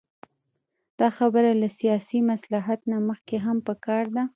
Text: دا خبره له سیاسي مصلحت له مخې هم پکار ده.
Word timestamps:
دا 0.99 1.09
خبره 1.17 1.51
له 1.61 1.67
سیاسي 1.79 2.19
مصلحت 2.31 2.79
له 2.91 2.97
مخې 3.07 3.37
هم 3.45 3.57
پکار 3.67 4.05
ده. 4.15 4.23